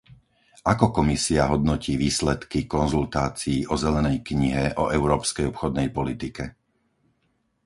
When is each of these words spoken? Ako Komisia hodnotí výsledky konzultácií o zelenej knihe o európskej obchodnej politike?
Ako 0.73 0.85
Komisia 0.97 1.43
hodnotí 1.51 1.93
výsledky 2.03 2.59
konzultácií 2.75 3.59
o 3.69 3.75
zelenej 3.83 4.17
knihe 4.29 4.65
o 4.73 4.85
európskej 4.97 5.45
obchodnej 5.53 5.87
politike? 5.97 6.43